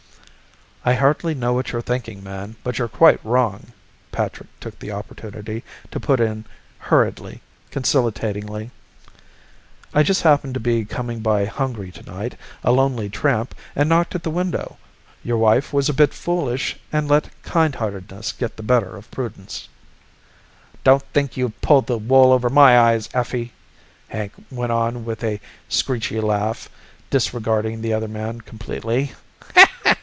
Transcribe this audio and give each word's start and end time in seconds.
_""I 0.83 0.95
hardly 0.95 1.35
know 1.35 1.53
what 1.53 1.71
you're 1.71 1.81
thinking, 1.83 2.23
man, 2.23 2.55
but 2.63 2.79
you're 2.79 2.87
quite 2.87 3.23
wrong," 3.23 3.67
Patrick 4.11 4.49
took 4.59 4.79
the 4.79 4.89
opportunity 4.91 5.63
to 5.91 5.99
put 5.99 6.19
in 6.19 6.43
hurriedly, 6.79 7.41
conciliatingly. 7.69 8.71
"I 9.93 10.01
just 10.01 10.23
happened 10.23 10.55
to 10.55 10.59
be 10.59 10.83
coming 10.85 11.19
by 11.19 11.45
hungry 11.45 11.91
tonight, 11.91 12.33
a 12.63 12.71
lonely 12.71 13.09
tramp, 13.11 13.53
and 13.75 13.89
knocked 13.89 14.15
at 14.15 14.23
the 14.23 14.31
window. 14.31 14.79
Your 15.23 15.37
wife 15.37 15.71
was 15.71 15.87
a 15.87 15.93
bit 15.93 16.15
foolish 16.15 16.77
and 16.91 17.07
let 17.07 17.29
kindheartedness 17.43 18.31
get 18.31 18.57
the 18.57 18.63
better 18.63 18.97
of 18.97 19.11
prudence" 19.11 19.69
"Don't 20.83 21.03
think 21.13 21.37
you've 21.37 21.61
pulled 21.61 21.85
the 21.85 21.99
wool 21.99 22.31
over 22.33 22.49
my 22.49 22.79
eyes, 22.79 23.07
Effie," 23.13 23.53
Hank 24.07 24.31
went 24.49 24.71
on 24.71 25.05
with 25.05 25.23
a 25.23 25.41
screechy 25.69 26.19
laugh, 26.19 26.69
disregarding 27.11 27.81
the 27.83 27.93
other 27.93 28.07
man 28.07 28.41
completely. 28.41 29.11